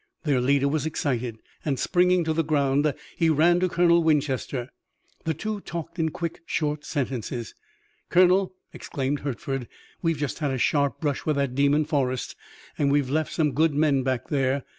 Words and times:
Their 0.23 0.41
leader 0.41 0.67
was 0.67 0.87
excited, 0.87 1.37
and, 1.63 1.77
springing 1.77 2.23
to 2.23 2.33
the 2.33 2.43
ground, 2.43 2.91
he 3.15 3.29
ran 3.29 3.59
to 3.59 3.69
Colonel 3.69 4.01
Winchester. 4.01 4.71
The 5.25 5.35
two 5.35 5.59
talked 5.61 5.99
in 5.99 6.09
quick, 6.09 6.41
short 6.47 6.83
sentences. 6.85 7.53
"Colonel," 8.09 8.55
exclaimed 8.73 9.19
Hertford, 9.19 9.67
"we've 10.01 10.17
just 10.17 10.39
had 10.39 10.49
a 10.49 10.57
sharp 10.57 11.01
brush 11.01 11.27
with 11.27 11.35
that 11.35 11.53
demon, 11.53 11.85
Forrest, 11.85 12.35
and 12.79 12.91
we've 12.91 13.11
left 13.11 13.31
some 13.31 13.51
good 13.51 13.75
men 13.75 14.01
back 14.01 14.29
there. 14.29 14.63